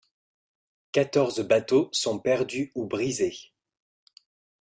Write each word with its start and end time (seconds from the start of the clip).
Quatorze 0.93 1.41
bateaux 1.47 1.89
sont 1.91 2.17
perdus 2.17 2.71
ou 2.73 2.87
brisés. 2.87 3.53